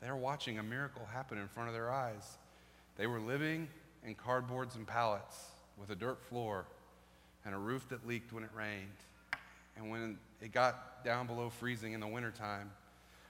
[0.00, 2.38] they're watching a miracle happen in front of their eyes.
[2.96, 3.68] They were living
[4.04, 5.36] in cardboards and pallets
[5.78, 6.66] with a dirt floor
[7.44, 8.88] and a roof that leaked when it rained.
[9.76, 12.70] And when it got down below freezing in the wintertime,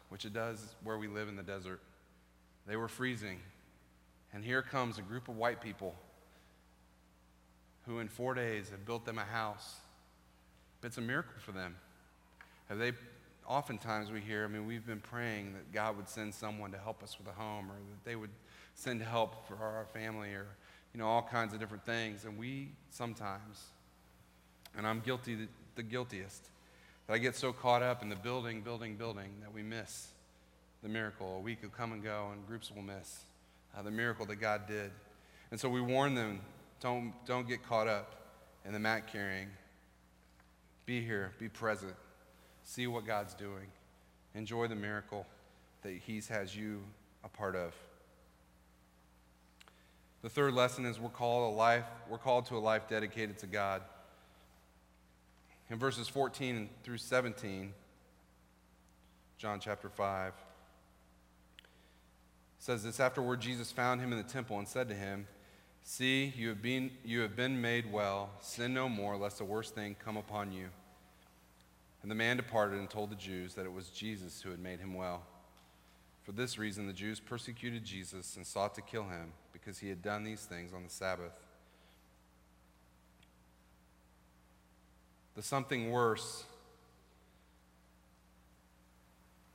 [0.08, 1.80] which it does where we live in the desert,
[2.66, 3.38] they were freezing.
[4.32, 5.94] And here comes a group of white people
[7.86, 9.76] who, in four days, have built them a house.
[10.82, 11.76] It's a miracle for them.
[12.68, 12.92] Have they
[13.50, 17.02] oftentimes we hear, I mean, we've been praying that God would send someone to help
[17.02, 18.30] us with a home or that they would
[18.76, 20.46] send help for our family or,
[20.94, 22.24] you know, all kinds of different things.
[22.24, 23.64] And we sometimes,
[24.78, 26.48] and I'm guilty, the guiltiest,
[27.08, 30.10] that I get so caught up in the building, building, building that we miss
[30.84, 31.38] the miracle.
[31.38, 33.24] A week will come and go and groups will miss
[33.76, 34.92] uh, the miracle that God did.
[35.50, 36.40] And so we warn them
[36.80, 38.14] don't, don't get caught up
[38.64, 39.48] in the mat carrying.
[40.86, 41.94] Be here, be present.
[42.64, 43.66] See what God's doing.
[44.34, 45.26] Enjoy the miracle
[45.82, 46.82] that He has you
[47.24, 47.74] a part of.
[50.22, 53.46] The third lesson is we're called a life, we're called to a life dedicated to
[53.46, 53.82] God.
[55.70, 57.72] In verses 14 through 17,
[59.38, 60.32] John chapter 5
[62.58, 65.26] says this afterward Jesus found him in the temple and said to him,
[65.82, 68.30] See, you have been, you have been made well.
[68.40, 70.68] Sin no more, lest a worse thing come upon you.
[72.02, 74.80] And the man departed and told the Jews that it was Jesus who had made
[74.80, 75.22] him well.
[76.22, 80.02] For this reason, the Jews persecuted Jesus and sought to kill him because he had
[80.02, 81.32] done these things on the Sabbath.
[85.34, 86.44] The something worse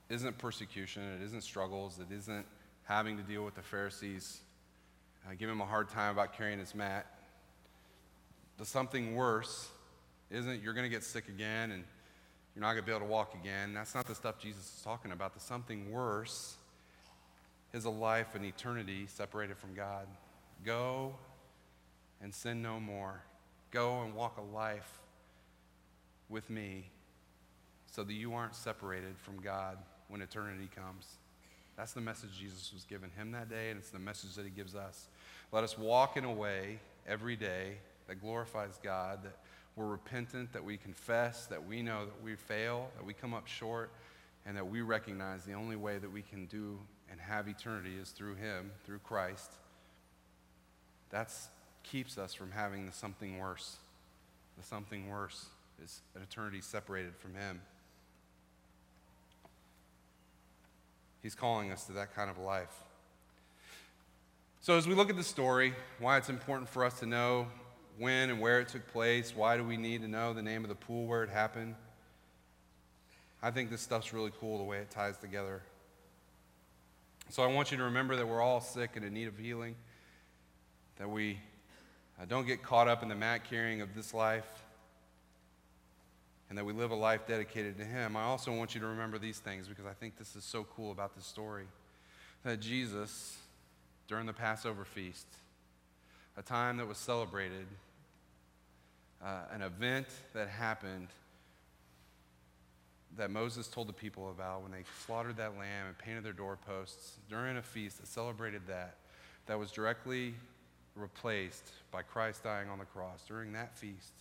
[0.08, 2.46] isn't persecution, it isn't struggles, it isn't
[2.84, 4.40] having to deal with the Pharisees,
[5.26, 7.06] uh, give him a hard time about carrying his mat.
[8.58, 9.68] The something worse
[10.30, 11.84] isn't you're going to get sick again and
[12.56, 13.74] you're not going to be able to walk again.
[13.74, 15.34] That's not the stuff Jesus is talking about.
[15.34, 16.56] The something worse
[17.74, 20.06] is a life and eternity separated from God.
[20.64, 21.14] Go
[22.22, 23.20] and sin no more.
[23.72, 24.90] Go and walk a life
[26.30, 26.88] with me
[27.92, 29.76] so that you aren't separated from God
[30.08, 31.06] when eternity comes.
[31.76, 34.50] That's the message Jesus was giving him that day, and it's the message that he
[34.50, 35.08] gives us.
[35.52, 37.76] Let us walk in a way every day
[38.08, 39.36] that glorifies God, that
[39.76, 43.46] we're repentant, that we confess, that we know that we fail, that we come up
[43.46, 43.90] short,
[44.46, 46.78] and that we recognize the only way that we can do
[47.10, 49.52] and have eternity is through Him, through Christ.
[51.10, 51.30] That
[51.82, 53.76] keeps us from having the something worse.
[54.58, 55.46] The something worse
[55.84, 57.60] is an eternity separated from Him.
[61.22, 62.82] He's calling us to that kind of life.
[64.60, 67.46] So, as we look at the story, why it's important for us to know
[67.98, 69.34] when and where it took place.
[69.34, 71.74] Why do we need to know the name of the pool where it happened?
[73.42, 75.62] I think this stuff's really cool the way it ties together.
[77.30, 79.74] So I want you to remember that we're all sick and in need of healing,
[80.98, 81.38] that we
[82.20, 84.46] uh, don't get caught up in the mat carrying of this life,
[86.48, 88.16] and that we live a life dedicated to Him.
[88.16, 90.92] I also want you to remember these things because I think this is so cool
[90.92, 91.64] about this story.
[92.44, 93.36] That Jesus,
[94.06, 95.26] during the Passover feast,
[96.36, 97.66] a time that was celebrated
[99.26, 101.08] uh, an event that happened
[103.16, 107.16] that Moses told the people about when they slaughtered that lamb and painted their doorposts
[107.28, 108.98] during a feast that celebrated that,
[109.46, 110.34] that was directly
[110.94, 113.24] replaced by Christ dying on the cross.
[113.26, 114.12] During that feast,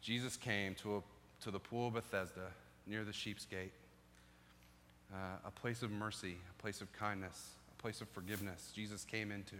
[0.00, 1.02] Jesus came to, a,
[1.42, 2.48] to the pool of Bethesda
[2.86, 3.72] near the sheep's gate,
[5.12, 5.16] uh,
[5.46, 8.72] a place of mercy, a place of kindness, a place of forgiveness.
[8.74, 9.56] Jesus came into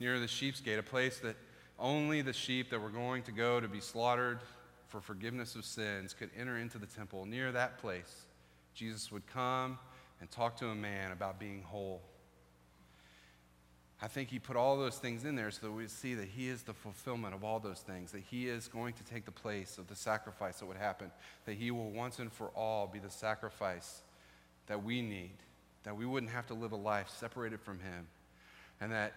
[0.00, 1.36] near the sheep's gate, a place that
[1.78, 4.40] only the sheep that were going to go to be slaughtered
[4.88, 8.26] for forgiveness of sins could enter into the temple, near that place,
[8.74, 9.78] Jesus would come
[10.20, 12.02] and talk to a man about being whole.
[14.00, 16.48] I think he put all those things in there so that we see that he
[16.48, 19.78] is the fulfillment of all those things, that he is going to take the place
[19.78, 21.10] of the sacrifice that would happen,
[21.46, 24.02] that he will once and for all be the sacrifice
[24.66, 25.36] that we need,
[25.84, 28.08] that we wouldn't have to live a life separated from him,
[28.80, 29.12] and that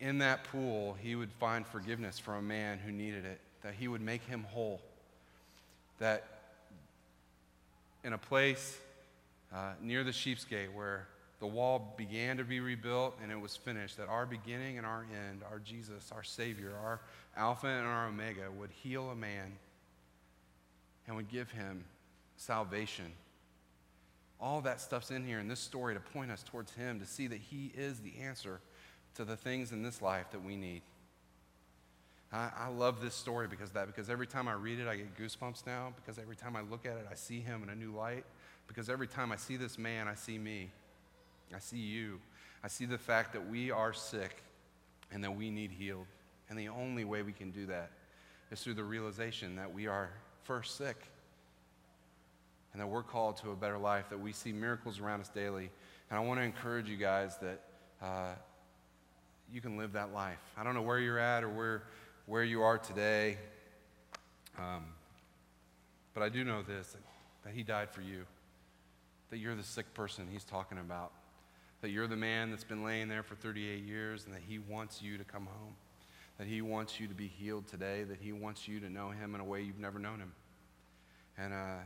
[0.00, 3.88] in that pool he would find forgiveness for a man who needed it, that he
[3.88, 4.80] would make him whole,
[5.98, 6.24] that
[8.04, 8.78] in a place
[9.54, 11.06] uh, near the sheep's gate where
[11.40, 15.04] the wall began to be rebuilt and it was finished, that our beginning and our
[15.28, 17.00] end, our Jesus, our Savior, our
[17.36, 19.52] Alpha and our Omega, would heal a man
[21.06, 21.84] and would give him
[22.36, 23.06] salvation.
[24.40, 27.28] All that stuff's in here in this story to point us towards Him, to see
[27.28, 28.60] that He is the answer
[29.16, 30.82] to the things in this life that we need.
[32.32, 35.16] I, I love this story because that, because every time I read it, I get
[35.18, 37.92] goosebumps now, because every time I look at it, I see Him in a new
[37.92, 38.24] light,
[38.66, 40.70] because every time I see this man, I see me.
[41.54, 42.20] I see you.
[42.64, 44.42] I see the fact that we are sick
[45.10, 46.06] and that we need healed.
[46.48, 47.90] And the only way we can do that
[48.50, 50.10] is through the realization that we are
[50.44, 50.96] first sick
[52.72, 55.70] and that we're called to a better life, that we see miracles around us daily.
[56.10, 57.60] And I want to encourage you guys that
[58.02, 58.34] uh,
[59.52, 60.38] you can live that life.
[60.56, 61.82] I don't know where you're at or where,
[62.26, 63.38] where you are today,
[64.58, 64.84] um,
[66.14, 66.96] but I do know this
[67.44, 68.24] that, He died for you,
[69.30, 71.12] that you're the sick person He's talking about
[71.82, 75.02] that you're the man that's been laying there for 38 years and that He wants
[75.02, 75.74] you to come home,
[76.38, 79.34] that He wants you to be healed today, that He wants you to know Him
[79.34, 80.32] in a way you've never known Him.
[81.36, 81.80] And uh,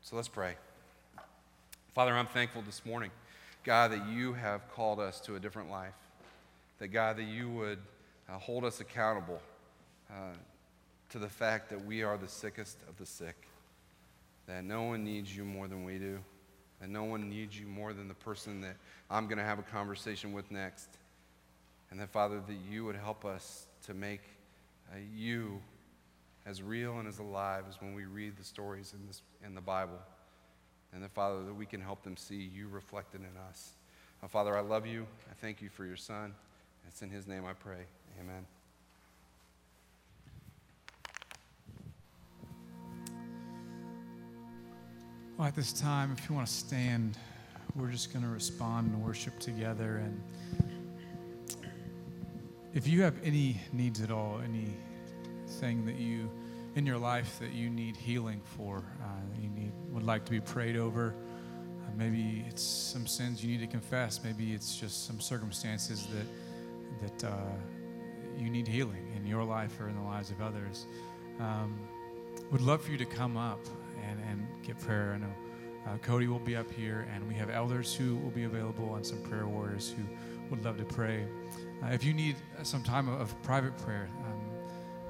[0.00, 0.54] so let's pray.
[1.94, 3.10] Father, I'm thankful this morning,
[3.64, 5.94] God, that you have called us to a different life,
[6.78, 7.78] that God, that you would
[8.28, 9.40] uh, hold us accountable
[10.10, 10.34] uh,
[11.10, 13.48] to the fact that we are the sickest of the sick,
[14.46, 16.18] that no one needs you more than we do
[16.84, 18.76] and no one needs you more than the person that
[19.10, 20.88] I'm going to have a conversation with next.
[21.90, 24.20] And that, Father, that you would help us to make
[24.92, 25.62] uh, you
[26.44, 29.62] as real and as alive as when we read the stories in, this, in the
[29.62, 29.98] Bible.
[30.92, 33.70] And that, Father, that we can help them see you reflected in us.
[34.22, 35.06] Uh, Father, I love you.
[35.30, 36.34] I thank you for your Son.
[36.88, 37.84] It's in his name I pray.
[38.20, 38.46] Amen.
[45.36, 47.18] Well, at this time, if you want to stand,
[47.74, 49.96] we're just going to respond and worship together.
[49.96, 50.22] And
[52.72, 56.30] if you have any needs at all, anything that you
[56.76, 59.06] in your life that you need healing for, uh,
[59.40, 63.60] you need would like to be prayed over, uh, maybe it's some sins you need
[63.60, 64.22] to confess.
[64.22, 66.26] Maybe it's just some circumstances that
[67.02, 67.52] that uh,
[68.38, 70.86] you need healing in your life or in the lives of others.
[71.40, 71.78] Um,
[72.50, 73.60] would love for you to come up
[74.08, 75.14] and, and get prayer.
[75.14, 75.32] I know
[75.86, 79.04] uh, Cody will be up here, and we have elders who will be available and
[79.04, 80.02] some prayer warriors who
[80.50, 81.26] would love to pray.
[81.82, 84.40] Uh, if you need some time of, of private prayer, um,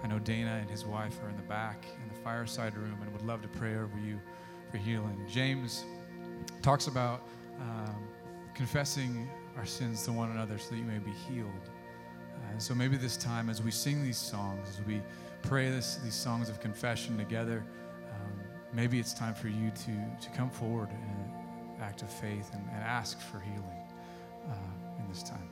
[0.03, 3.13] I know Dana and his wife are in the back in the fireside room and
[3.13, 4.21] would love to pray over you
[4.71, 5.25] for healing.
[5.31, 5.85] James
[6.61, 7.23] talks about
[7.61, 8.09] um,
[8.55, 11.71] confessing our sins to one another so that you may be healed.
[12.55, 15.01] Uh, so maybe this time, as we sing these songs, as we
[15.43, 17.65] pray this, these songs of confession together,
[18.75, 22.63] maybe it's time for you to, to come forward in an act of faith and,
[22.75, 23.87] and ask for healing
[24.49, 25.44] uh, in this time.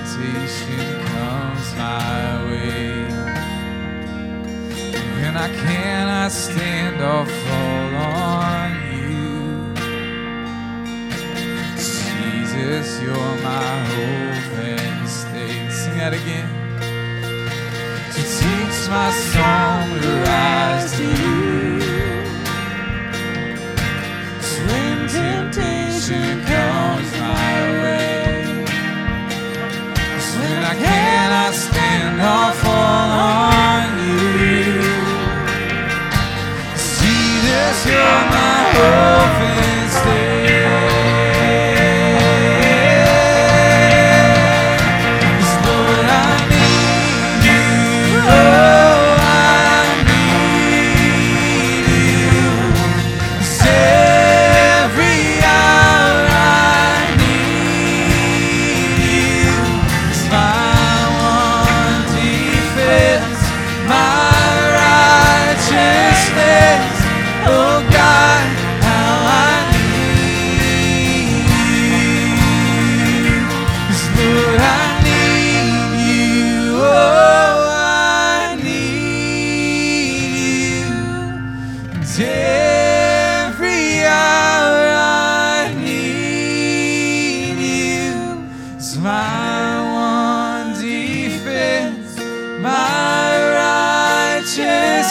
[0.00, 3.08] temptation comes my way.
[5.24, 9.74] And I cannot stand or fall on you.
[11.76, 15.68] Jesus, you're my hope and stay.
[15.70, 16.48] Sing that again.
[18.14, 21.40] To teach my song to rise to you.
[24.66, 26.59] When temptation comes,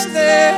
[0.06, 0.49] There.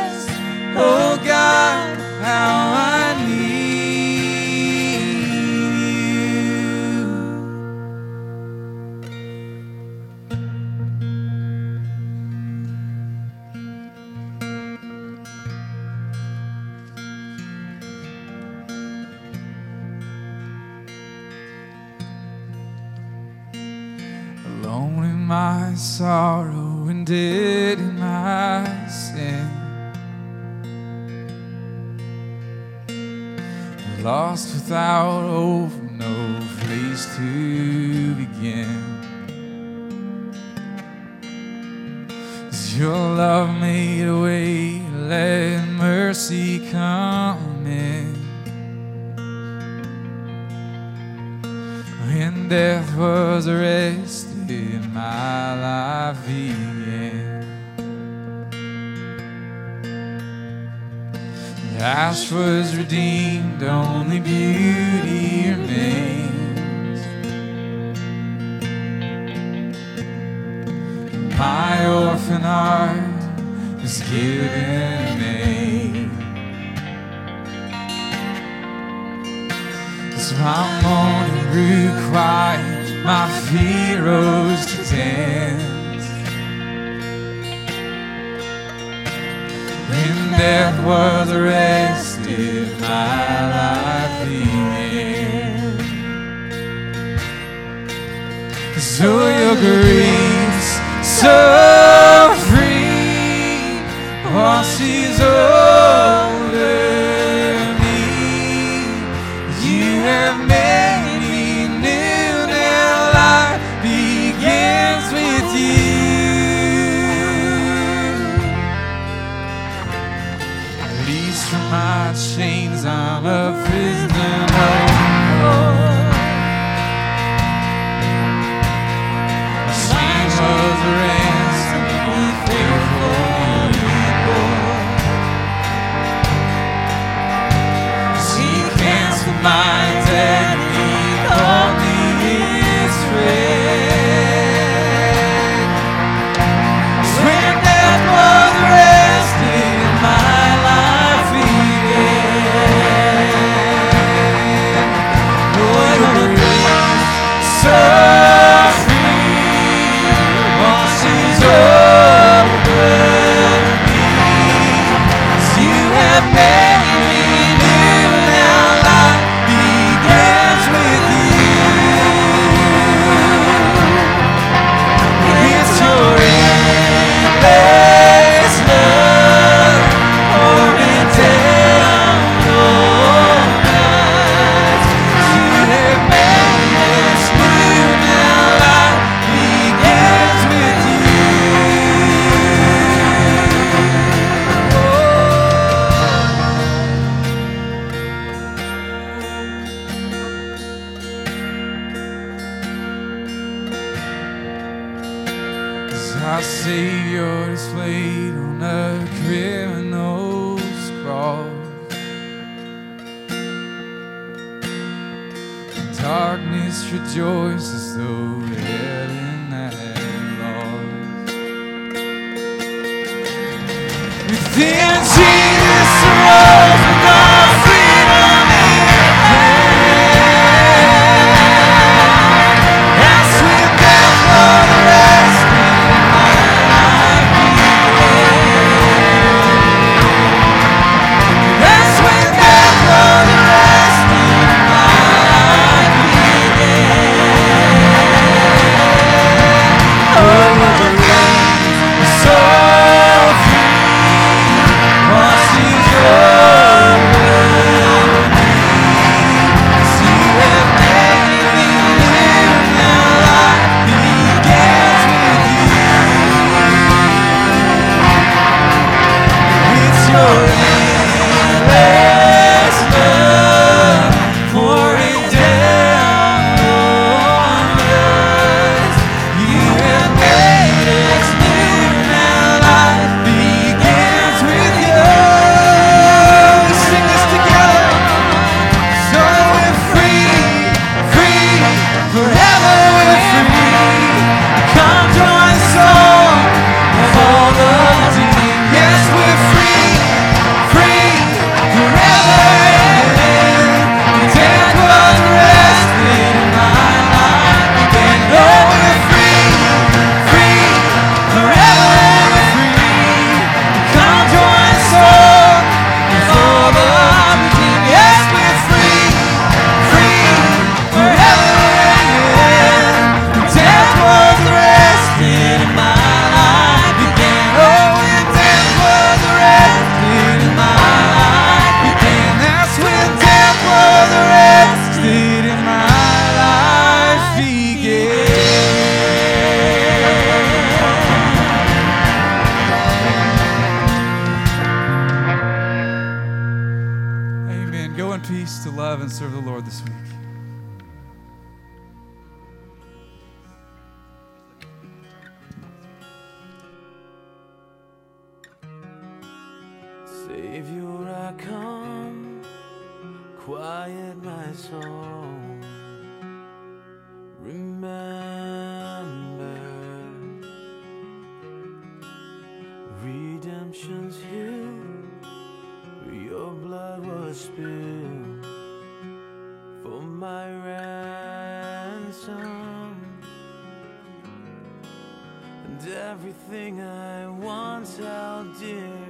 [386.12, 389.07] everything I once oh held dear.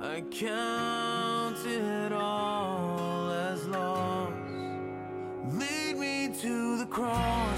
[0.00, 4.32] I count it all as lost
[5.52, 7.55] Lead me to the cross.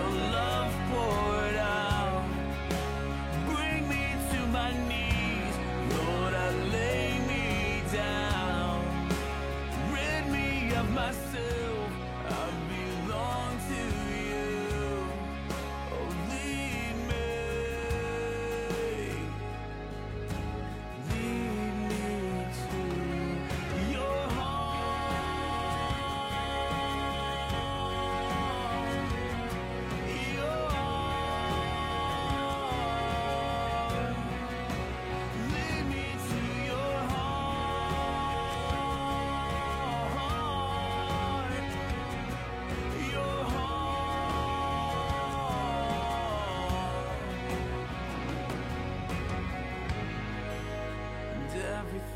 [0.00, 1.39] your love pour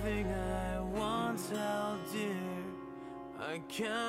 [0.06, 2.36] everything I once held dear
[3.40, 4.03] I can't